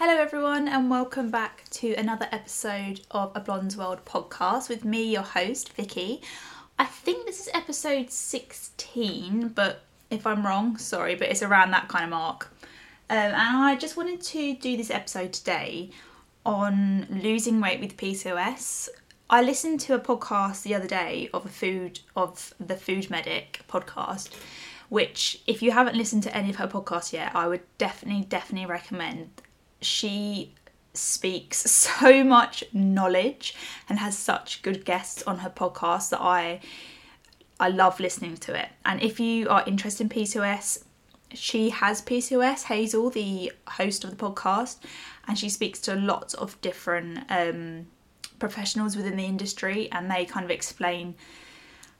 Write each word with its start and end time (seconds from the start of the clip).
Hello, 0.00 0.14
everyone, 0.14 0.68
and 0.68 0.88
welcome 0.88 1.28
back 1.28 1.64
to 1.70 1.92
another 1.94 2.28
episode 2.30 3.00
of 3.10 3.32
A 3.34 3.40
Blonde's 3.40 3.76
World 3.76 4.04
podcast 4.04 4.68
with 4.68 4.84
me, 4.84 5.02
your 5.02 5.24
host, 5.24 5.72
Vicky. 5.72 6.22
I 6.78 6.84
think 6.84 7.26
this 7.26 7.40
is 7.40 7.50
episode 7.52 8.08
16, 8.08 9.48
but 9.48 9.82
if 10.08 10.24
I'm 10.24 10.46
wrong, 10.46 10.76
sorry, 10.76 11.16
but 11.16 11.28
it's 11.28 11.42
around 11.42 11.72
that 11.72 11.88
kind 11.88 12.04
of 12.04 12.10
mark. 12.10 12.48
Um, 13.10 13.16
and 13.16 13.34
I 13.34 13.74
just 13.74 13.96
wanted 13.96 14.20
to 14.20 14.54
do 14.54 14.76
this 14.76 14.92
episode 14.92 15.32
today 15.32 15.90
on 16.46 17.08
losing 17.10 17.60
weight 17.60 17.80
with 17.80 17.96
PCOS. 17.96 18.90
I 19.28 19.42
listened 19.42 19.80
to 19.80 19.96
a 19.96 19.98
podcast 19.98 20.62
the 20.62 20.76
other 20.76 20.86
day 20.86 21.28
of 21.34 21.44
a 21.44 21.48
food 21.48 21.98
of 22.14 22.54
the 22.60 22.76
Food 22.76 23.10
Medic 23.10 23.62
podcast, 23.68 24.30
which 24.90 25.42
if 25.48 25.60
you 25.60 25.72
haven't 25.72 25.96
listened 25.96 26.22
to 26.22 26.36
any 26.36 26.50
of 26.50 26.56
her 26.56 26.68
podcasts 26.68 27.12
yet, 27.12 27.34
I 27.34 27.48
would 27.48 27.62
definitely, 27.78 28.26
definitely 28.26 28.66
recommend. 28.66 29.42
She 29.80 30.54
speaks 30.94 31.58
so 31.58 32.24
much 32.24 32.64
knowledge 32.72 33.54
and 33.88 33.98
has 33.98 34.16
such 34.16 34.62
good 34.62 34.84
guests 34.84 35.22
on 35.22 35.38
her 35.38 35.50
podcast 35.50 36.10
that 36.10 36.20
I 36.20 36.60
I 37.60 37.68
love 37.68 37.98
listening 37.98 38.36
to 38.36 38.54
it. 38.58 38.68
And 38.84 39.02
if 39.02 39.18
you 39.18 39.48
are 39.48 39.64
interested 39.66 40.04
in 40.04 40.08
PCOS, 40.10 40.84
she 41.34 41.70
has 41.70 42.00
PCOS, 42.02 42.64
Hazel, 42.64 43.10
the 43.10 43.52
host 43.66 44.04
of 44.04 44.10
the 44.10 44.16
podcast, 44.16 44.78
and 45.26 45.36
she 45.36 45.48
speaks 45.48 45.80
to 45.80 45.94
lots 45.94 46.34
of 46.34 46.60
different 46.60 47.24
um, 47.28 47.88
professionals 48.38 48.96
within 48.96 49.16
the 49.16 49.24
industry, 49.24 49.90
and 49.90 50.10
they 50.10 50.24
kind 50.24 50.44
of 50.44 50.50
explain 50.50 51.16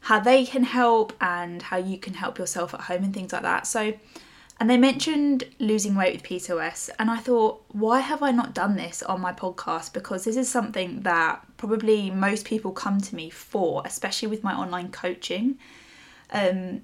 how 0.01 0.21
they 0.21 0.47
can 0.47 0.63
help 0.63 1.13
and 1.21 1.61
how 1.61 1.77
you 1.77 1.99
can 1.99 2.15
help 2.15 2.39
yourself 2.39 2.73
at 2.73 2.83
home 2.83 3.03
and 3.03 3.13
things 3.13 3.33
like 3.33 3.43
that. 3.43 3.67
So, 3.67 3.95
and 4.61 4.69
they 4.69 4.77
mentioned 4.77 5.45
losing 5.61 5.95
weight 5.95 6.15
with 6.15 6.25
PCOS, 6.25 6.91
and 6.99 7.11
I 7.11 7.19
thought, 7.19 7.65
why 7.69 8.01
have 8.01 8.23
I 8.23 8.33
not 8.33 8.55
done 8.55 8.75
this 8.75 9.05
on 9.05 9.21
my 9.21 9.33
podcast? 9.33 9.93
Because 9.93 10.25
this 10.25 10.37
is 10.37 10.49
something 10.49 11.03
that 11.03 11.47
probably 11.57 12.11
most 12.11 12.45
people 12.45 12.73
come 12.73 13.01
to 13.01 13.15
me 13.15 13.31
for, 13.31 13.83
especially 13.85 14.29
with 14.29 14.43
my 14.43 14.55
online 14.55 14.91
coaching. 14.91 15.59
Um, 16.33 16.83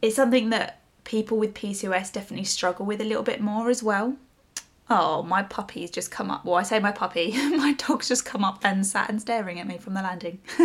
it's 0.00 0.16
something 0.16 0.48
that 0.50 0.80
people 1.04 1.36
with 1.36 1.52
PCOS 1.52 2.10
definitely 2.10 2.44
struggle 2.44 2.86
with 2.86 3.02
a 3.02 3.04
little 3.04 3.22
bit 3.22 3.40
more 3.42 3.68
as 3.68 3.82
well. 3.82 4.16
Oh, 4.88 5.22
my 5.22 5.42
puppy's 5.42 5.90
just 5.90 6.10
come 6.10 6.30
up. 6.30 6.44
Well, 6.44 6.54
I 6.54 6.62
say 6.62 6.78
my 6.78 6.92
puppy, 6.92 7.32
my 7.56 7.74
dog's 7.74 8.08
just 8.08 8.24
come 8.24 8.44
up 8.44 8.64
and 8.64 8.86
sat 8.86 9.10
and 9.10 9.20
staring 9.20 9.60
at 9.60 9.66
me 9.66 9.76
from 9.76 9.92
the 9.92 10.02
landing. 10.02 10.38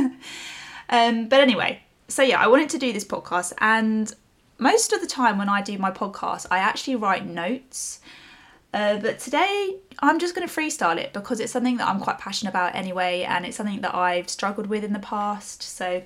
um, 0.89 1.27
but 1.27 1.41
anyway, 1.41 1.81
so 2.07 2.23
yeah, 2.23 2.41
I 2.41 2.47
wanted 2.47 2.69
to 2.69 2.77
do 2.77 2.93
this 2.93 3.05
podcast, 3.05 3.51
and 3.59 4.13
most 4.57 4.93
of 4.93 5.01
the 5.01 5.07
time 5.07 5.37
when 5.37 5.49
I 5.49 5.61
do 5.61 5.77
my 5.77 5.91
podcast, 5.91 6.47
I 6.49 6.59
actually 6.59 6.95
write 6.95 7.25
notes. 7.25 7.99
Uh, 8.73 8.97
but 8.97 9.19
today 9.19 9.77
I'm 9.99 10.19
just 10.19 10.35
going 10.35 10.47
to 10.47 10.53
freestyle 10.53 10.97
it 10.97 11.13
because 11.13 11.39
it's 11.39 11.51
something 11.51 11.77
that 11.77 11.87
I'm 11.87 11.99
quite 11.99 12.19
passionate 12.19 12.51
about 12.51 12.75
anyway, 12.75 13.23
and 13.23 13.45
it's 13.45 13.57
something 13.57 13.81
that 13.81 13.95
I've 13.95 14.29
struggled 14.29 14.67
with 14.67 14.83
in 14.83 14.93
the 14.93 14.99
past. 14.99 15.63
So 15.63 16.03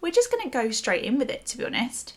we're 0.00 0.12
just 0.12 0.30
going 0.30 0.44
to 0.44 0.50
go 0.50 0.70
straight 0.70 1.04
in 1.04 1.18
with 1.18 1.30
it, 1.30 1.46
to 1.46 1.58
be 1.58 1.64
honest. 1.64 2.14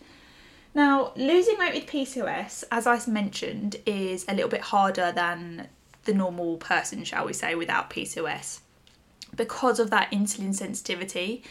Now, 0.75 1.13
losing 1.15 1.57
weight 1.57 1.73
with 1.73 1.87
PCOS, 1.87 2.63
as 2.71 2.85
I 2.85 2.99
mentioned, 3.07 3.77
is 3.85 4.25
a 4.27 4.33
little 4.33 4.49
bit 4.49 4.61
harder 4.61 5.11
than 5.11 5.67
the 6.05 6.13
normal 6.13 6.57
person, 6.57 7.03
shall 7.03 7.25
we 7.25 7.33
say, 7.33 7.55
without 7.55 7.89
PCOS 7.89 8.59
because 9.35 9.79
of 9.79 9.89
that 9.89 10.11
insulin 10.11 10.53
sensitivity. 10.53 11.43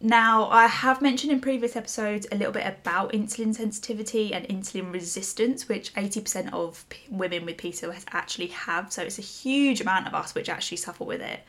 Now, 0.00 0.48
I 0.48 0.68
have 0.68 1.02
mentioned 1.02 1.32
in 1.32 1.40
previous 1.40 1.74
episodes 1.74 2.26
a 2.30 2.36
little 2.36 2.52
bit 2.52 2.64
about 2.66 3.12
insulin 3.12 3.52
sensitivity 3.52 4.32
and 4.32 4.46
insulin 4.46 4.92
resistance, 4.92 5.68
which 5.68 5.92
80% 5.94 6.52
of 6.52 6.84
women 7.10 7.44
with 7.44 7.56
PCOS 7.56 8.04
actually 8.12 8.46
have. 8.48 8.92
So 8.92 9.02
it's 9.02 9.18
a 9.18 9.22
huge 9.22 9.80
amount 9.80 10.06
of 10.06 10.14
us 10.14 10.36
which 10.36 10.48
actually 10.48 10.76
suffer 10.76 11.02
with 11.02 11.20
it. 11.20 11.40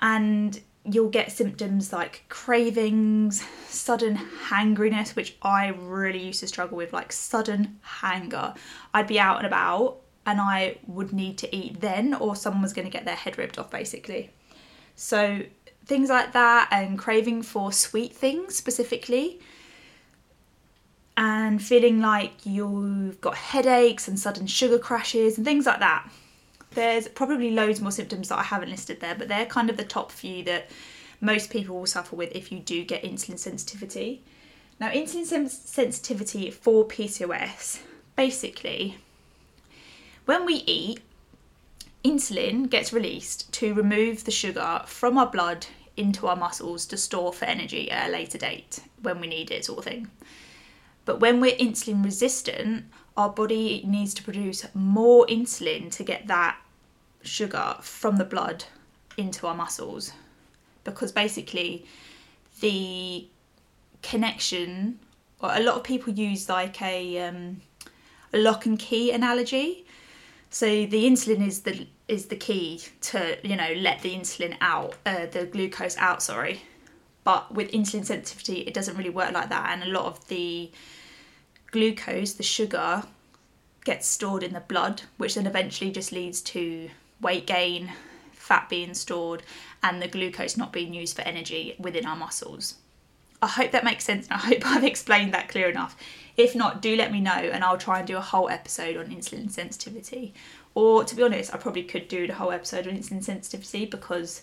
And 0.00 0.58
you'll 0.84 1.10
get 1.10 1.32
symptoms 1.32 1.92
like 1.92 2.24
cravings, 2.30 3.42
sudden 3.68 4.16
hangriness, 4.16 5.14
which 5.14 5.36
I 5.42 5.68
really 5.68 6.24
used 6.24 6.40
to 6.40 6.48
struggle 6.48 6.78
with, 6.78 6.94
like 6.94 7.12
sudden 7.12 7.78
hanger. 7.82 8.54
I'd 8.94 9.06
be 9.06 9.20
out 9.20 9.36
and 9.36 9.46
about 9.46 9.98
and 10.24 10.40
I 10.40 10.78
would 10.86 11.12
need 11.12 11.36
to 11.38 11.54
eat 11.54 11.82
then, 11.82 12.14
or 12.14 12.36
someone 12.36 12.62
was 12.62 12.72
going 12.72 12.86
to 12.86 12.90
get 12.90 13.04
their 13.04 13.14
head 13.16 13.36
ripped 13.36 13.58
off, 13.58 13.70
basically. 13.70 14.30
So 14.94 15.40
things 15.86 16.08
like 16.08 16.32
that 16.32 16.68
and 16.70 16.98
craving 16.98 17.42
for 17.42 17.72
sweet 17.72 18.14
things 18.14 18.54
specifically 18.54 19.40
and 21.16 21.62
feeling 21.62 22.00
like 22.00 22.32
you've 22.44 23.20
got 23.20 23.34
headaches 23.34 24.08
and 24.08 24.18
sudden 24.18 24.46
sugar 24.46 24.78
crashes 24.78 25.36
and 25.36 25.44
things 25.44 25.66
like 25.66 25.80
that. 25.80 26.10
There's 26.72 27.08
probably 27.08 27.50
loads 27.50 27.80
more 27.80 27.90
symptoms 27.90 28.28
that 28.28 28.38
I 28.38 28.44
haven't 28.44 28.70
listed 28.70 29.00
there, 29.00 29.14
but 29.14 29.28
they're 29.28 29.46
kind 29.46 29.68
of 29.68 29.76
the 29.76 29.84
top 29.84 30.12
few 30.12 30.44
that 30.44 30.70
most 31.20 31.50
people 31.50 31.78
will 31.78 31.86
suffer 31.86 32.16
with 32.16 32.34
if 32.34 32.50
you 32.50 32.60
do 32.60 32.84
get 32.84 33.02
insulin 33.02 33.38
sensitivity. 33.38 34.22
Now, 34.78 34.90
insulin 34.90 35.50
sensitivity 35.50 36.50
for 36.50 36.86
PCOS 36.86 37.80
basically, 38.16 38.96
when 40.24 40.46
we 40.46 40.54
eat, 40.66 41.00
insulin 42.04 42.68
gets 42.68 42.92
released 42.92 43.52
to 43.52 43.74
remove 43.74 44.24
the 44.24 44.30
sugar 44.30 44.82
from 44.86 45.18
our 45.18 45.26
blood 45.26 45.66
into 45.96 46.26
our 46.26 46.36
muscles 46.36 46.86
to 46.86 46.96
store 46.96 47.32
for 47.32 47.44
energy 47.44 47.90
at 47.90 48.08
a 48.08 48.12
later 48.12 48.38
date 48.38 48.80
when 49.02 49.20
we 49.20 49.26
need 49.26 49.50
it, 49.50 49.64
sort 49.64 49.78
of 49.78 49.84
thing. 49.84 50.10
But 51.04 51.20
when 51.20 51.40
we're 51.40 51.56
insulin 51.56 52.04
resistant, 52.04 52.86
our 53.16 53.28
body 53.28 53.84
needs 53.86 54.14
to 54.14 54.22
produce 54.22 54.66
more 54.74 55.26
insulin 55.26 55.90
to 55.92 56.04
get 56.04 56.26
that 56.28 56.58
sugar 57.22 57.76
from 57.80 58.16
the 58.16 58.24
blood 58.24 58.64
into 59.16 59.46
our 59.46 59.54
muscles 59.54 60.12
because 60.84 61.12
basically 61.12 61.84
the 62.60 63.26
connection 64.02 64.98
or 65.40 65.50
a 65.54 65.60
lot 65.60 65.76
of 65.76 65.84
people 65.84 66.12
use 66.12 66.48
like 66.48 66.80
a, 66.80 67.18
um, 67.18 67.60
a 68.32 68.38
lock 68.38 68.64
and 68.64 68.78
key 68.78 69.10
analogy 69.10 69.84
so 70.50 70.66
the 70.66 71.04
insulin 71.04 71.46
is 71.46 71.60
the 71.60 71.86
is 72.08 72.26
the 72.26 72.36
key 72.36 72.82
to 73.00 73.38
you 73.46 73.56
know 73.56 73.72
let 73.76 74.02
the 74.02 74.14
insulin 74.14 74.56
out, 74.60 74.96
uh, 75.06 75.26
the 75.26 75.46
glucose 75.46 75.96
out. 75.96 76.22
Sorry, 76.22 76.62
but 77.24 77.54
with 77.54 77.70
insulin 77.70 78.04
sensitivity, 78.04 78.60
it 78.62 78.74
doesn't 78.74 78.96
really 78.96 79.10
work 79.10 79.32
like 79.32 79.48
that, 79.48 79.70
and 79.72 79.84
a 79.84 79.92
lot 79.92 80.06
of 80.06 80.26
the 80.28 80.70
glucose, 81.70 82.32
the 82.32 82.42
sugar, 82.42 83.04
gets 83.84 84.08
stored 84.08 84.42
in 84.42 84.52
the 84.52 84.60
blood, 84.60 85.02
which 85.18 85.36
then 85.36 85.46
eventually 85.46 85.90
just 85.90 86.10
leads 86.10 86.40
to 86.42 86.90
weight 87.20 87.46
gain, 87.46 87.92
fat 88.32 88.68
being 88.68 88.94
stored, 88.94 89.44
and 89.82 90.02
the 90.02 90.08
glucose 90.08 90.56
not 90.56 90.72
being 90.72 90.92
used 90.92 91.14
for 91.14 91.22
energy 91.22 91.76
within 91.78 92.06
our 92.06 92.16
muscles. 92.16 92.74
I 93.42 93.46
hope 93.46 93.70
that 93.70 93.84
makes 93.84 94.04
sense 94.04 94.26
and 94.28 94.34
I 94.34 94.44
hope 94.44 94.58
I've 94.66 94.84
explained 94.84 95.32
that 95.34 95.48
clear 95.48 95.68
enough. 95.68 95.96
If 96.40 96.54
not, 96.54 96.80
do 96.80 96.96
let 96.96 97.12
me 97.12 97.20
know 97.20 97.32
and 97.32 97.62
I'll 97.62 97.76
try 97.76 97.98
and 97.98 98.08
do 98.08 98.16
a 98.16 98.20
whole 98.22 98.48
episode 98.48 98.96
on 98.96 99.08
insulin 99.08 99.50
sensitivity. 99.50 100.32
Or 100.74 101.04
to 101.04 101.14
be 101.14 101.22
honest, 101.22 101.52
I 101.52 101.58
probably 101.58 101.82
could 101.82 102.08
do 102.08 102.26
the 102.26 102.32
whole 102.32 102.50
episode 102.50 102.88
on 102.88 102.96
insulin 102.96 103.22
sensitivity 103.22 103.84
because 103.84 104.40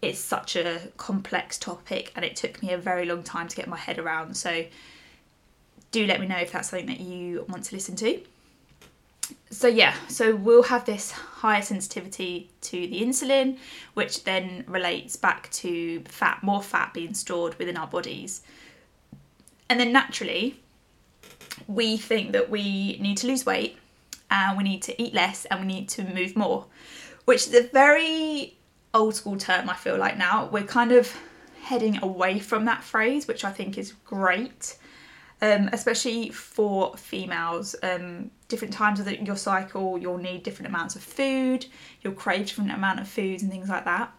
it's 0.00 0.18
such 0.18 0.56
a 0.56 0.80
complex 0.96 1.58
topic 1.58 2.10
and 2.16 2.24
it 2.24 2.36
took 2.36 2.62
me 2.62 2.72
a 2.72 2.78
very 2.78 3.04
long 3.04 3.22
time 3.22 3.48
to 3.48 3.54
get 3.54 3.68
my 3.68 3.76
head 3.76 3.98
around. 3.98 4.34
So 4.34 4.64
do 5.90 6.06
let 6.06 6.20
me 6.20 6.26
know 6.26 6.38
if 6.38 6.52
that's 6.52 6.70
something 6.70 6.86
that 6.86 7.00
you 7.00 7.44
want 7.50 7.64
to 7.64 7.74
listen 7.74 7.96
to. 7.96 8.18
So 9.50 9.68
yeah, 9.68 9.94
so 10.08 10.34
we'll 10.34 10.62
have 10.62 10.86
this 10.86 11.10
higher 11.10 11.60
sensitivity 11.60 12.48
to 12.62 12.70
the 12.70 13.02
insulin, 13.02 13.58
which 13.92 14.24
then 14.24 14.64
relates 14.66 15.16
back 15.16 15.50
to 15.50 16.00
fat, 16.00 16.42
more 16.42 16.62
fat 16.62 16.94
being 16.94 17.12
stored 17.12 17.58
within 17.58 17.76
our 17.76 17.88
bodies. 17.88 18.40
And 19.68 19.78
then 19.78 19.92
naturally, 19.92 20.60
we 21.66 21.96
think 21.96 22.32
that 22.32 22.50
we 22.50 22.98
need 23.00 23.16
to 23.18 23.26
lose 23.26 23.46
weight 23.46 23.78
and 24.30 24.56
we 24.56 24.64
need 24.64 24.82
to 24.82 25.02
eat 25.02 25.14
less 25.14 25.44
and 25.46 25.60
we 25.60 25.66
need 25.66 25.88
to 25.90 26.02
move 26.02 26.36
more, 26.36 26.66
which 27.24 27.46
is 27.46 27.54
a 27.54 27.62
very 27.68 28.56
old 28.94 29.14
school 29.14 29.36
term, 29.36 29.68
I 29.68 29.74
feel 29.74 29.96
like 29.96 30.16
now. 30.16 30.48
We're 30.50 30.64
kind 30.64 30.92
of 30.92 31.14
heading 31.62 32.02
away 32.02 32.38
from 32.38 32.64
that 32.64 32.82
phrase, 32.82 33.26
which 33.26 33.44
I 33.44 33.50
think 33.50 33.76
is 33.78 33.92
great, 34.04 34.78
um, 35.42 35.68
especially 35.72 36.30
for 36.30 36.96
females. 36.96 37.76
Um, 37.82 38.30
different 38.48 38.72
times 38.72 39.00
of 39.00 39.06
the, 39.06 39.22
your 39.22 39.36
cycle, 39.36 39.98
you'll 39.98 40.18
need 40.18 40.42
different 40.42 40.68
amounts 40.68 40.96
of 40.96 41.02
food, 41.02 41.66
you'll 42.02 42.14
crave 42.14 42.46
different 42.46 42.70
amount 42.72 43.00
of 43.00 43.08
foods 43.08 43.42
and 43.42 43.50
things 43.50 43.68
like 43.68 43.84
that. 43.84 44.12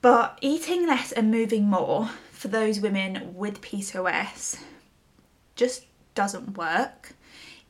But 0.00 0.38
eating 0.40 0.86
less 0.86 1.10
and 1.10 1.30
moving 1.30 1.64
more 1.64 2.08
for 2.30 2.48
those 2.48 2.78
women 2.78 3.34
with 3.34 3.60
PCOS 3.60 4.60
just 5.56 5.84
doesn't 6.22 6.56
work 6.56 7.14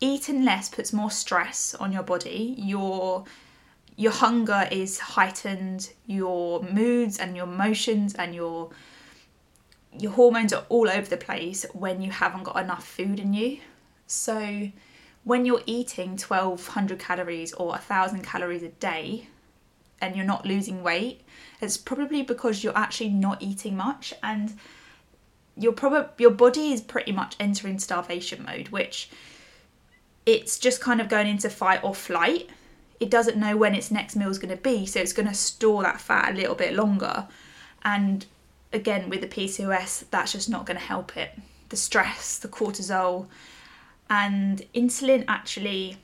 eating 0.00 0.44
less 0.44 0.68
puts 0.68 0.92
more 0.92 1.10
stress 1.10 1.74
on 1.74 1.92
your 1.92 2.02
body. 2.02 2.54
Your 2.58 3.24
your 3.96 4.12
hunger 4.12 4.68
is 4.70 5.00
heightened, 5.00 5.90
your 6.06 6.62
moods 6.62 7.18
and 7.18 7.36
your 7.36 7.46
emotions 7.46 8.14
and 8.14 8.34
your 8.34 8.70
your 9.98 10.12
hormones 10.12 10.52
are 10.52 10.64
all 10.68 10.88
over 10.88 11.08
the 11.08 11.16
place 11.16 11.66
when 11.72 12.00
you 12.00 12.10
haven't 12.10 12.44
got 12.44 12.56
enough 12.62 12.86
food 12.86 13.18
in 13.18 13.32
you. 13.32 13.58
So 14.06 14.70
when 15.24 15.44
you're 15.44 15.62
eating 15.66 16.10
1200 16.10 16.98
calories 16.98 17.52
or 17.54 17.68
1000 17.68 18.22
calories 18.22 18.62
a 18.62 18.68
day 18.68 19.26
and 20.00 20.14
you're 20.14 20.24
not 20.24 20.46
losing 20.46 20.82
weight, 20.82 21.22
it's 21.60 21.76
probably 21.76 22.22
because 22.22 22.62
you're 22.62 22.76
actually 22.76 23.08
not 23.08 23.42
eating 23.42 23.76
much 23.76 24.14
and 24.22 24.56
your 25.58 25.72
probably 25.72 26.08
your 26.19 26.31
body 26.31 26.72
is 26.72 26.81
pretty 26.81 27.12
much 27.12 27.37
entering 27.40 27.78
starvation 27.78 28.44
mode, 28.44 28.69
which 28.69 29.10
it's 30.26 30.58
just 30.58 30.81
kind 30.81 31.00
of 31.00 31.08
going 31.08 31.26
into 31.26 31.50
fight 31.50 31.82
or 31.82 31.94
flight. 31.94 32.49
It 33.00 33.10
doesn't 33.10 33.37
know 33.37 33.56
when 33.56 33.75
its 33.75 33.90
next 33.90 34.16
meal 34.16 34.31
is 34.31 34.38
going 34.38 34.55
to 34.55 34.62
be, 34.62 34.87
so 34.87 35.00
it's 35.00 35.12
going 35.12 35.28
to 35.28 35.34
store 35.34 35.82
that 35.82 36.00
fat 36.00 36.32
a 36.32 36.37
little 36.37 36.55
bit 36.55 36.75
longer. 36.75 37.28
And 37.84 38.26
again, 38.72 39.08
with 39.08 39.20
the 39.20 39.28
PCOS, 39.28 40.05
that's 40.10 40.32
just 40.32 40.49
not 40.49 40.66
going 40.66 40.78
to 40.78 40.84
help 40.84 41.16
it. 41.16 41.31
The 41.69 41.76
stress, 41.76 42.38
the 42.38 42.49
cortisol, 42.49 43.26
and 44.10 44.62
insulin 44.75 45.25
actually 45.28 45.96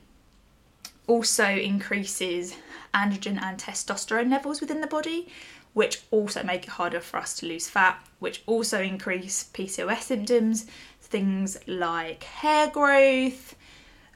also 1.06 1.46
increases 1.46 2.56
androgen 2.94 3.42
and 3.42 3.58
testosterone 3.58 4.30
levels 4.30 4.60
within 4.60 4.80
the 4.80 4.86
body, 4.86 5.28
which 5.74 6.02
also 6.10 6.42
make 6.42 6.64
it 6.64 6.70
harder 6.70 7.00
for 7.00 7.18
us 7.18 7.34
to 7.36 7.46
lose 7.46 7.68
fat, 7.68 8.02
which 8.20 8.42
also 8.46 8.80
increase 8.80 9.50
PCOS 9.52 10.02
symptoms, 10.02 10.66
things 11.00 11.58
like 11.66 12.22
hair 12.24 12.70
growth, 12.70 13.54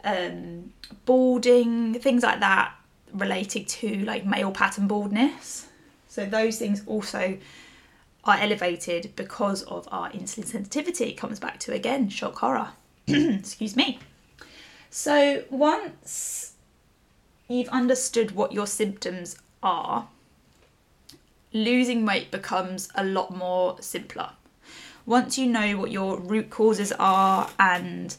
um, 0.05 0.73
balding, 1.05 1.95
things 1.95 2.23
like 2.23 2.41
that 2.41 2.75
related 3.13 3.69
to 3.69 4.05
like 4.05 4.25
male 4.25 4.53
pattern 4.53 4.87
baldness. 4.87 5.67
So 6.09 6.25
those 6.25 6.59
things 6.59 6.83
also 6.87 7.39
are 8.25 8.39
elevated 8.39 9.13
because 9.17 9.63
of 9.65 9.89
our 9.91 10.11
insulin 10.11 10.47
sensitivity. 10.47 11.05
It 11.11 11.17
comes 11.17 11.39
back 11.39 11.59
to 11.61 11.73
again 11.73 12.09
shock 12.09 12.39
horror. 12.39 12.71
Excuse 13.07 13.77
me. 13.77 13.99
So 14.91 15.45
once 15.51 16.55
you've 17.49 17.69
understood 17.69 18.33
what 18.33 18.53
your 18.53 18.67
symptoms 18.67 19.39
are, 19.63 20.09
losing 21.53 22.05
weight 22.05 22.31
becomes 22.31 22.89
a 22.95 23.05
lot 23.05 23.35
more 23.35 23.81
simpler. 23.81 24.31
Once 25.07 25.39
you 25.39 25.47
know 25.47 25.79
what 25.79 25.91
your 25.91 26.19
root 26.19 26.51
causes 26.51 26.93
are 26.99 27.49
and 27.59 28.17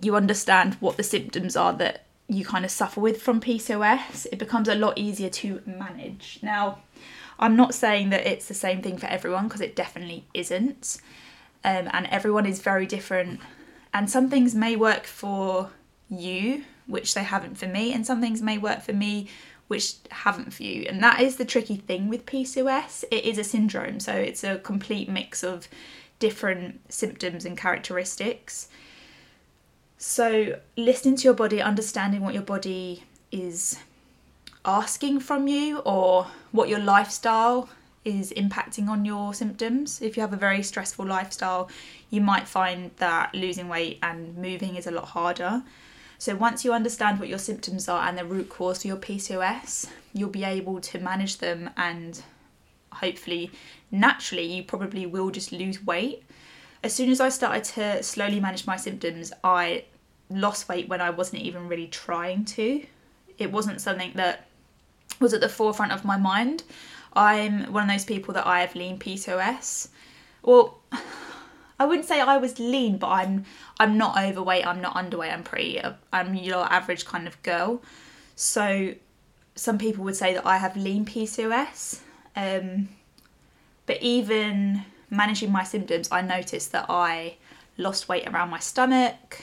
you 0.00 0.16
understand 0.16 0.74
what 0.80 0.96
the 0.96 1.02
symptoms 1.02 1.56
are 1.56 1.72
that 1.74 2.06
you 2.28 2.44
kind 2.44 2.64
of 2.64 2.70
suffer 2.70 3.00
with 3.00 3.20
from 3.20 3.40
PCOS, 3.40 4.26
it 4.32 4.38
becomes 4.38 4.68
a 4.68 4.74
lot 4.74 4.96
easier 4.96 5.28
to 5.28 5.60
manage. 5.66 6.38
Now, 6.42 6.78
I'm 7.38 7.56
not 7.56 7.74
saying 7.74 8.10
that 8.10 8.26
it's 8.26 8.48
the 8.48 8.54
same 8.54 8.82
thing 8.82 8.96
for 8.96 9.06
everyone 9.06 9.48
because 9.48 9.60
it 9.60 9.76
definitely 9.76 10.24
isn't. 10.32 10.98
Um, 11.64 11.88
and 11.92 12.06
everyone 12.06 12.46
is 12.46 12.60
very 12.60 12.86
different. 12.86 13.40
And 13.94 14.10
some 14.10 14.30
things 14.30 14.54
may 14.54 14.74
work 14.74 15.04
for 15.04 15.70
you, 16.08 16.64
which 16.86 17.14
they 17.14 17.22
haven't 17.22 17.58
for 17.58 17.66
me, 17.66 17.92
and 17.92 18.06
some 18.06 18.20
things 18.20 18.42
may 18.42 18.58
work 18.58 18.82
for 18.82 18.92
me, 18.92 19.28
which 19.72 19.94
haven't 20.10 20.52
for 20.52 20.64
you. 20.64 20.84
And 20.86 21.02
that 21.02 21.22
is 21.22 21.36
the 21.36 21.46
tricky 21.46 21.76
thing 21.76 22.10
with 22.10 22.26
PCOS. 22.26 23.04
It 23.10 23.24
is 23.24 23.38
a 23.38 23.44
syndrome, 23.44 24.00
so 24.00 24.12
it's 24.12 24.44
a 24.44 24.58
complete 24.58 25.08
mix 25.08 25.42
of 25.42 25.66
different 26.18 26.92
symptoms 26.92 27.46
and 27.46 27.56
characteristics. 27.56 28.68
So, 29.96 30.58
listening 30.76 31.16
to 31.16 31.24
your 31.24 31.32
body, 31.32 31.62
understanding 31.62 32.20
what 32.20 32.34
your 32.34 32.42
body 32.42 33.04
is 33.30 33.78
asking 34.66 35.20
from 35.20 35.48
you 35.48 35.78
or 35.78 36.26
what 36.50 36.68
your 36.68 36.78
lifestyle 36.78 37.70
is 38.04 38.30
impacting 38.32 38.88
on 38.88 39.06
your 39.06 39.32
symptoms. 39.32 40.02
If 40.02 40.18
you 40.18 40.20
have 40.20 40.34
a 40.34 40.44
very 40.48 40.62
stressful 40.62 41.06
lifestyle, 41.06 41.70
you 42.10 42.20
might 42.20 42.46
find 42.46 42.90
that 42.98 43.34
losing 43.34 43.68
weight 43.70 44.00
and 44.02 44.36
moving 44.36 44.76
is 44.76 44.86
a 44.86 44.90
lot 44.90 45.06
harder. 45.06 45.62
So, 46.22 46.36
once 46.36 46.64
you 46.64 46.72
understand 46.72 47.18
what 47.18 47.28
your 47.28 47.40
symptoms 47.40 47.88
are 47.88 48.06
and 48.06 48.16
the 48.16 48.24
root 48.24 48.48
cause 48.48 48.82
for 48.82 48.86
your 48.86 48.96
PCOS, 48.96 49.88
you'll 50.12 50.28
be 50.28 50.44
able 50.44 50.80
to 50.80 51.00
manage 51.00 51.38
them 51.38 51.68
and 51.76 52.22
hopefully, 52.92 53.50
naturally, 53.90 54.44
you 54.44 54.62
probably 54.62 55.04
will 55.04 55.32
just 55.32 55.50
lose 55.50 55.84
weight. 55.84 56.22
As 56.84 56.94
soon 56.94 57.10
as 57.10 57.20
I 57.20 57.28
started 57.28 57.64
to 57.74 58.04
slowly 58.04 58.38
manage 58.38 58.68
my 58.68 58.76
symptoms, 58.76 59.32
I 59.42 59.86
lost 60.30 60.68
weight 60.68 60.88
when 60.88 61.00
I 61.00 61.10
wasn't 61.10 61.42
even 61.42 61.66
really 61.66 61.88
trying 61.88 62.44
to. 62.44 62.86
It 63.36 63.50
wasn't 63.50 63.80
something 63.80 64.12
that 64.14 64.46
was 65.18 65.34
at 65.34 65.40
the 65.40 65.48
forefront 65.48 65.90
of 65.90 66.04
my 66.04 66.18
mind. 66.18 66.62
I'm 67.14 67.64
one 67.72 67.82
of 67.82 67.88
those 67.88 68.04
people 68.04 68.32
that 68.34 68.46
I 68.46 68.60
have 68.60 68.76
lean 68.76 68.96
PCOS. 68.96 69.88
Well, 70.44 70.82
I 71.82 71.84
wouldn't 71.84 72.06
say 72.06 72.20
I 72.20 72.36
was 72.36 72.58
lean, 72.58 72.98
but 72.98 73.08
I'm 73.08 73.44
I'm 73.80 73.98
not 73.98 74.16
overweight. 74.18 74.66
I'm 74.66 74.80
not 74.80 74.94
underweight. 74.94 75.32
I'm 75.32 75.42
pretty. 75.42 75.80
I'm 76.12 76.34
your 76.34 76.64
average 76.72 77.04
kind 77.04 77.26
of 77.26 77.42
girl. 77.42 77.82
So 78.36 78.94
some 79.54 79.78
people 79.78 80.04
would 80.04 80.16
say 80.16 80.34
that 80.34 80.46
I 80.46 80.58
have 80.58 80.76
lean 80.76 81.04
PCOS. 81.04 82.00
Um, 82.34 82.88
but 83.86 84.00
even 84.00 84.84
managing 85.10 85.52
my 85.52 85.64
symptoms, 85.64 86.08
I 86.10 86.22
noticed 86.22 86.72
that 86.72 86.86
I 86.88 87.36
lost 87.76 88.08
weight 88.08 88.26
around 88.26 88.50
my 88.50 88.58
stomach 88.58 89.42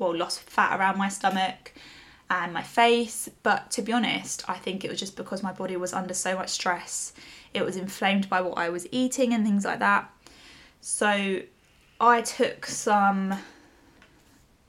well, 0.00 0.16
lost 0.16 0.40
fat 0.40 0.80
around 0.80 0.98
my 0.98 1.08
stomach 1.08 1.72
and 2.28 2.52
my 2.52 2.62
face. 2.62 3.28
But 3.42 3.70
to 3.72 3.82
be 3.82 3.92
honest, 3.92 4.48
I 4.48 4.54
think 4.54 4.84
it 4.84 4.90
was 4.90 4.98
just 4.98 5.14
because 5.14 5.42
my 5.42 5.52
body 5.52 5.76
was 5.76 5.92
under 5.92 6.14
so 6.14 6.34
much 6.34 6.48
stress. 6.48 7.12
It 7.54 7.64
was 7.64 7.76
inflamed 7.76 8.28
by 8.28 8.40
what 8.40 8.58
I 8.58 8.70
was 8.70 8.88
eating 8.90 9.32
and 9.34 9.44
things 9.44 9.64
like 9.64 9.78
that. 9.78 10.10
So 10.80 11.42
I 12.00 12.22
took 12.22 12.66
some 12.66 13.34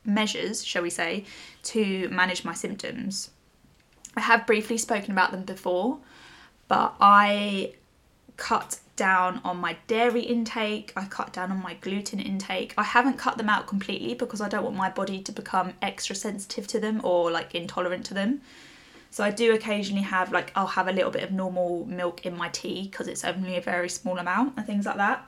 measures, 0.03 0.63
shall 0.63 0.81
we 0.81 0.89
say, 0.89 1.25
to 1.63 2.09
manage 2.09 2.43
my 2.43 2.53
symptoms. 2.53 3.31
I 4.15 4.21
have 4.21 4.45
briefly 4.45 4.77
spoken 4.77 5.11
about 5.11 5.31
them 5.31 5.43
before, 5.43 5.99
but 6.67 6.95
I 6.99 7.73
cut 8.37 8.79
down 8.95 9.41
on 9.43 9.57
my 9.57 9.77
dairy 9.87 10.21
intake, 10.21 10.93
I 10.95 11.05
cut 11.05 11.31
down 11.33 11.51
on 11.51 11.61
my 11.61 11.75
gluten 11.75 12.19
intake. 12.19 12.73
I 12.77 12.83
haven't 12.83 13.17
cut 13.17 13.37
them 13.37 13.49
out 13.49 13.67
completely 13.67 14.13
because 14.13 14.41
I 14.41 14.49
don't 14.49 14.63
want 14.63 14.75
my 14.75 14.89
body 14.89 15.21
to 15.23 15.31
become 15.31 15.73
extra 15.81 16.15
sensitive 16.15 16.67
to 16.67 16.79
them 16.79 17.01
or 17.03 17.31
like 17.31 17.55
intolerant 17.55 18.05
to 18.07 18.13
them. 18.13 18.41
So 19.09 19.23
I 19.23 19.31
do 19.31 19.53
occasionally 19.53 20.03
have 20.03 20.31
like 20.31 20.51
I'll 20.55 20.67
have 20.67 20.87
a 20.87 20.91
little 20.91 21.11
bit 21.11 21.23
of 21.23 21.31
normal 21.31 21.85
milk 21.85 22.25
in 22.25 22.37
my 22.37 22.49
tea 22.49 22.83
because 22.83 23.07
it's 23.07 23.23
only 23.23 23.57
a 23.57 23.61
very 23.61 23.89
small 23.89 24.17
amount 24.17 24.53
and 24.57 24.65
things 24.65 24.85
like 24.85 24.97
that. 24.97 25.27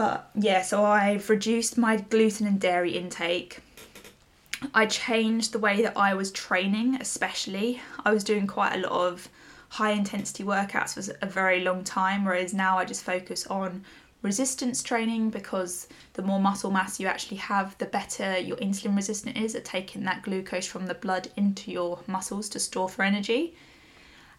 But 0.00 0.30
yeah, 0.34 0.62
so 0.62 0.82
I've 0.82 1.28
reduced 1.28 1.76
my 1.76 1.98
gluten 1.98 2.46
and 2.46 2.58
dairy 2.58 2.92
intake. 2.92 3.58
I 4.72 4.86
changed 4.86 5.52
the 5.52 5.58
way 5.58 5.82
that 5.82 5.94
I 5.94 6.14
was 6.14 6.32
training, 6.32 6.96
especially. 6.98 7.82
I 8.02 8.10
was 8.10 8.24
doing 8.24 8.46
quite 8.46 8.76
a 8.76 8.78
lot 8.78 8.92
of 8.92 9.28
high 9.68 9.90
intensity 9.90 10.42
workouts 10.42 10.94
for 10.94 11.14
a 11.20 11.28
very 11.28 11.60
long 11.60 11.84
time, 11.84 12.24
whereas 12.24 12.54
now 12.54 12.78
I 12.78 12.86
just 12.86 13.04
focus 13.04 13.46
on 13.48 13.84
resistance 14.22 14.82
training 14.82 15.28
because 15.28 15.86
the 16.14 16.22
more 16.22 16.40
muscle 16.40 16.70
mass 16.70 16.98
you 16.98 17.06
actually 17.06 17.36
have, 17.36 17.76
the 17.76 17.84
better 17.84 18.38
your 18.38 18.56
insulin 18.56 18.96
resistant 18.96 19.36
is 19.36 19.54
at 19.54 19.66
taking 19.66 20.04
that 20.04 20.22
glucose 20.22 20.66
from 20.66 20.86
the 20.86 20.94
blood 20.94 21.28
into 21.36 21.70
your 21.70 21.98
muscles 22.06 22.48
to 22.48 22.58
store 22.58 22.88
for 22.88 23.02
energy. 23.02 23.54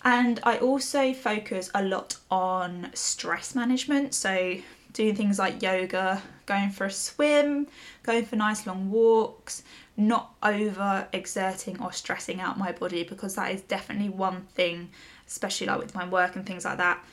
And 0.03 0.39
I 0.41 0.57
also 0.57 1.13
focus 1.13 1.69
a 1.75 1.83
lot 1.83 2.17
on 2.31 2.89
stress 2.95 3.53
management, 3.53 4.15
so 4.15 4.55
doing 4.93 5.15
things 5.15 5.39
like 5.39 5.62
yoga, 5.62 6.21
going 6.45 6.69
for 6.69 6.86
a 6.86 6.91
swim, 6.91 7.67
going 8.03 8.25
for 8.25 8.36
nice 8.36 8.65
long 8.67 8.91
walks, 8.91 9.63
not 9.98 10.33
over 10.43 11.07
exerting 11.13 11.81
or 11.81 11.91
stressing 11.91 12.41
out 12.41 12.57
my 12.57 12.71
body 12.71 13.03
because 13.03 13.36
that 13.36 13.51
is 13.51 13.62
definitely 13.62 14.10
one 14.10 14.41
thing 14.53 14.89
especially 15.31 15.67
like 15.67 15.79
with 15.79 15.95
my 15.95 16.07
work 16.07 16.36
and 16.36 16.45
things 16.45 16.65
like 16.65 16.77
that, 16.77 17.03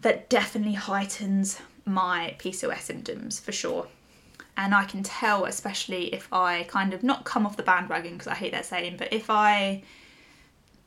that 0.00 0.30
definitely 0.30 0.72
heightens 0.72 1.60
my 1.84 2.34
PCOS 2.38 2.80
symptoms 2.80 3.38
for 3.38 3.52
sure. 3.52 3.86
And 4.56 4.74
I 4.74 4.84
can 4.84 5.02
tell, 5.02 5.44
especially 5.44 6.12
if 6.14 6.32
I 6.32 6.64
kind 6.64 6.94
of 6.94 7.02
not 7.02 7.24
come 7.24 7.44
off 7.44 7.56
the 7.56 7.62
bandwagon 7.62 8.14
because 8.14 8.26
I 8.26 8.34
hate 8.34 8.52
that 8.52 8.64
saying, 8.64 8.96
but 8.96 9.12
if 9.12 9.28
I 9.28 9.82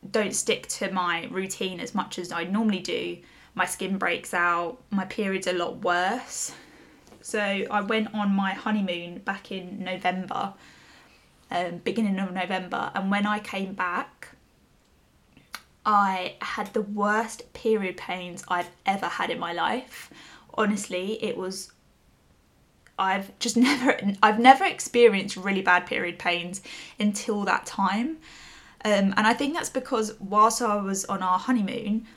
don't 0.09 0.33
stick 0.33 0.67
to 0.67 0.91
my 0.91 1.27
routine 1.29 1.79
as 1.79 1.93
much 1.93 2.17
as 2.17 2.31
I 2.31 2.43
normally 2.43 2.79
do, 2.79 3.17
my 3.55 3.65
skin 3.65 3.97
breaks 3.97 4.33
out, 4.33 4.77
my 4.89 5.05
period's 5.05 5.47
a 5.47 5.53
lot 5.53 5.83
worse. 5.83 6.53
So 7.21 7.39
I 7.39 7.81
went 7.81 8.13
on 8.13 8.33
my 8.33 8.53
honeymoon 8.53 9.19
back 9.19 9.51
in 9.51 9.83
November, 9.83 10.53
um, 11.51 11.77
beginning 11.83 12.17
of 12.19 12.31
November, 12.31 12.91
and 12.95 13.11
when 13.11 13.25
I 13.25 13.39
came 13.39 13.73
back, 13.73 14.29
I 15.85 16.35
had 16.41 16.73
the 16.73 16.81
worst 16.81 17.51
period 17.53 17.97
pains 17.97 18.43
I've 18.47 18.69
ever 18.85 19.07
had 19.07 19.29
in 19.29 19.39
my 19.39 19.53
life. 19.53 20.11
Honestly, 20.53 21.23
it 21.23 21.37
was 21.37 21.71
I've 22.97 23.37
just 23.39 23.57
never 23.67 23.99
I've 24.21 24.39
never 24.39 24.63
experienced 24.65 25.35
really 25.35 25.61
bad 25.61 25.85
period 25.85 26.19
pains 26.19 26.61
until 26.99 27.43
that 27.45 27.65
time. 27.65 28.17
Um, 28.83 29.13
and 29.15 29.27
I 29.27 29.33
think 29.33 29.53
that's 29.53 29.69
because 29.69 30.19
whilst 30.19 30.61
I 30.61 30.75
was 30.77 31.05
on 31.05 31.21
our 31.21 31.37
honeymoon, 31.37 32.07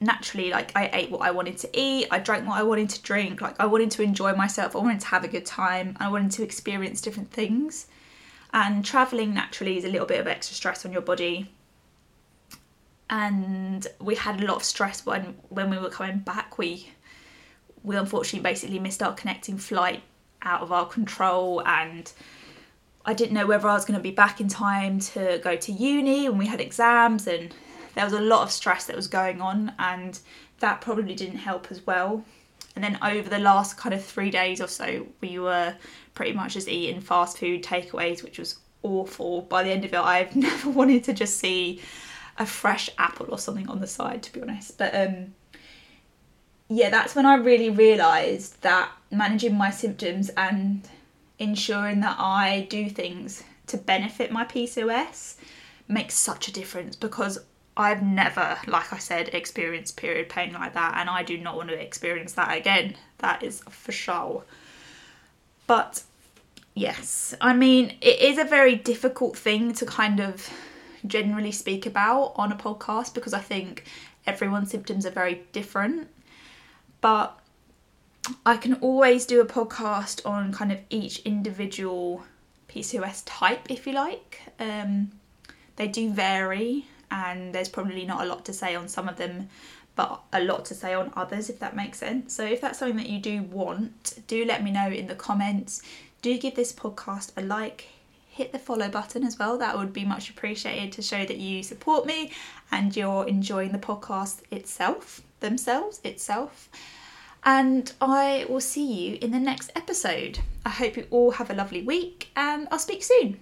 naturally 0.00 0.50
like 0.50 0.72
I 0.76 0.90
ate 0.92 1.10
what 1.10 1.22
I 1.22 1.30
wanted 1.30 1.58
to 1.58 1.70
eat, 1.72 2.06
I 2.10 2.18
drank 2.18 2.46
what 2.46 2.58
I 2.58 2.62
wanted 2.62 2.88
to 2.90 3.02
drink, 3.02 3.40
like 3.40 3.56
I 3.58 3.66
wanted 3.66 3.90
to 3.92 4.02
enjoy 4.02 4.32
myself, 4.34 4.76
I 4.76 4.78
wanted 4.78 5.00
to 5.00 5.06
have 5.08 5.24
a 5.24 5.28
good 5.28 5.46
time, 5.46 5.96
I 5.98 6.08
wanted 6.08 6.30
to 6.32 6.42
experience 6.42 7.00
different 7.00 7.30
things. 7.30 7.86
And 8.52 8.84
traveling 8.84 9.34
naturally 9.34 9.76
is 9.76 9.84
a 9.84 9.88
little 9.88 10.06
bit 10.06 10.20
of 10.20 10.26
extra 10.26 10.54
stress 10.54 10.86
on 10.86 10.92
your 10.92 11.02
body. 11.02 11.50
And 13.10 13.86
we 14.00 14.14
had 14.14 14.40
a 14.40 14.46
lot 14.46 14.56
of 14.56 14.64
stress 14.64 15.04
when 15.04 15.34
when 15.48 15.70
we 15.70 15.78
were 15.78 15.90
coming 15.90 16.18
back. 16.18 16.58
We 16.58 16.88
we 17.82 17.96
unfortunately 17.96 18.48
basically 18.48 18.78
missed 18.78 19.02
our 19.02 19.14
connecting 19.14 19.58
flight 19.58 20.02
out 20.42 20.62
of 20.62 20.72
our 20.72 20.86
control 20.86 21.62
and 21.66 22.12
I 23.04 23.14
didn't 23.14 23.32
know 23.32 23.46
whether 23.46 23.68
I 23.68 23.74
was 23.74 23.84
going 23.84 23.98
to 23.98 24.02
be 24.02 24.10
back 24.10 24.40
in 24.40 24.48
time 24.48 25.00
to 25.00 25.40
go 25.42 25.56
to 25.56 25.72
uni 25.72 26.28
when 26.28 26.38
we 26.38 26.46
had 26.46 26.60
exams 26.60 27.26
and 27.26 27.54
there 27.98 28.04
was 28.04 28.14
a 28.14 28.20
lot 28.20 28.42
of 28.42 28.52
stress 28.52 28.84
that 28.84 28.94
was 28.94 29.08
going 29.08 29.40
on 29.40 29.72
and 29.76 30.20
that 30.60 30.80
probably 30.80 31.16
didn't 31.16 31.38
help 31.38 31.66
as 31.72 31.84
well. 31.84 32.24
And 32.76 32.84
then 32.84 32.96
over 33.02 33.28
the 33.28 33.40
last 33.40 33.76
kind 33.76 33.92
of 33.92 34.04
three 34.04 34.30
days 34.30 34.60
or 34.60 34.68
so, 34.68 35.08
we 35.20 35.40
were 35.40 35.74
pretty 36.14 36.32
much 36.32 36.52
just 36.52 36.68
eating 36.68 37.00
fast 37.00 37.38
food 37.38 37.64
takeaways, 37.64 38.22
which 38.22 38.38
was 38.38 38.60
awful. 38.84 39.42
By 39.42 39.64
the 39.64 39.70
end 39.70 39.84
of 39.84 39.92
it, 39.92 39.98
I've 39.98 40.36
never 40.48 40.70
wanted 40.70 41.02
to 41.04 41.12
just 41.12 41.38
see 41.38 41.80
a 42.38 42.46
fresh 42.46 42.88
apple 42.98 43.26
or 43.30 43.38
something 43.38 43.68
on 43.68 43.80
the 43.80 43.88
side, 43.88 44.22
to 44.22 44.32
be 44.32 44.42
honest. 44.42 44.78
But 44.78 44.94
um, 44.94 45.34
yeah, 46.68 46.90
that's 46.90 47.16
when 47.16 47.26
I 47.26 47.34
really 47.34 47.70
realised 47.70 48.62
that 48.62 48.92
managing 49.10 49.56
my 49.56 49.70
symptoms 49.70 50.28
and 50.36 50.88
ensuring 51.40 51.98
that 52.02 52.14
I 52.20 52.68
do 52.70 52.90
things 52.90 53.42
to 53.66 53.76
benefit 53.76 54.30
my 54.30 54.44
PCOS 54.44 55.34
makes 55.88 56.14
such 56.14 56.46
a 56.46 56.52
difference 56.52 56.94
because 56.94 57.40
I've 57.78 58.02
never, 58.02 58.58
like 58.66 58.92
I 58.92 58.98
said, 58.98 59.30
experienced 59.32 59.96
period 59.96 60.28
pain 60.28 60.52
like 60.52 60.74
that, 60.74 60.96
and 60.98 61.08
I 61.08 61.22
do 61.22 61.38
not 61.38 61.56
want 61.56 61.68
to 61.68 61.80
experience 61.80 62.32
that 62.32 62.54
again. 62.56 62.96
That 63.18 63.44
is 63.44 63.60
for 63.70 63.92
sure. 63.92 64.42
But 65.68 66.02
yes, 66.74 67.36
I 67.40 67.54
mean, 67.54 67.96
it 68.00 68.20
is 68.20 68.36
a 68.36 68.44
very 68.44 68.74
difficult 68.74 69.38
thing 69.38 69.72
to 69.74 69.86
kind 69.86 70.18
of 70.18 70.50
generally 71.06 71.52
speak 71.52 71.86
about 71.86 72.32
on 72.34 72.50
a 72.50 72.56
podcast 72.56 73.14
because 73.14 73.32
I 73.32 73.40
think 73.40 73.84
everyone's 74.26 74.70
symptoms 74.70 75.06
are 75.06 75.10
very 75.10 75.46
different. 75.52 76.08
But 77.00 77.38
I 78.44 78.56
can 78.56 78.74
always 78.74 79.24
do 79.24 79.40
a 79.40 79.46
podcast 79.46 80.26
on 80.26 80.52
kind 80.52 80.72
of 80.72 80.80
each 80.90 81.20
individual 81.20 82.24
PCOS 82.68 83.22
type, 83.24 83.70
if 83.70 83.86
you 83.86 83.92
like. 83.92 84.40
Um, 84.58 85.12
they 85.76 85.86
do 85.86 86.10
vary, 86.10 86.86
and 87.10 87.54
there's 87.54 87.68
probably 87.68 88.04
not 88.04 88.22
a 88.22 88.26
lot 88.26 88.44
to 88.46 88.52
say 88.52 88.74
on 88.74 88.88
some 88.88 89.08
of 89.08 89.16
them, 89.16 89.48
but 89.96 90.20
a 90.32 90.40
lot 90.40 90.64
to 90.66 90.74
say 90.74 90.94
on 90.94 91.12
others, 91.16 91.50
if 91.50 91.58
that 91.58 91.74
makes 91.74 91.98
sense. 91.98 92.34
So, 92.34 92.44
if 92.44 92.60
that's 92.60 92.78
something 92.78 92.96
that 92.98 93.08
you 93.08 93.18
do 93.18 93.42
want, 93.42 94.20
do 94.26 94.44
let 94.44 94.62
me 94.62 94.70
know 94.70 94.88
in 94.88 95.06
the 95.06 95.14
comments. 95.14 95.82
Do 96.22 96.36
give 96.38 96.54
this 96.54 96.72
podcast 96.72 97.32
a 97.36 97.42
like, 97.42 97.88
hit 98.38 98.52
the 98.52 98.58
follow 98.58 98.88
button 98.88 99.24
as 99.24 99.38
well. 99.38 99.58
That 99.58 99.76
would 99.76 99.92
be 99.92 100.04
much 100.04 100.30
appreciated 100.30 100.92
to 100.92 101.02
show 101.02 101.24
that 101.24 101.38
you 101.38 101.62
support 101.64 102.06
me 102.06 102.32
and 102.70 102.96
you're 102.96 103.26
enjoying 103.26 103.72
the 103.72 103.78
podcast 103.78 104.42
itself, 104.52 105.22
themselves, 105.40 106.00
itself. 106.04 106.68
And 107.44 107.92
I 108.00 108.46
will 108.48 108.60
see 108.60 108.84
you 108.84 109.18
in 109.20 109.32
the 109.32 109.40
next 109.40 109.72
episode. 109.74 110.38
I 110.64 110.70
hope 110.70 110.96
you 110.96 111.06
all 111.10 111.32
have 111.32 111.50
a 111.50 111.54
lovely 111.54 111.82
week 111.82 112.28
and 112.36 112.68
I'll 112.70 112.78
speak 112.78 113.02
soon. 113.02 113.40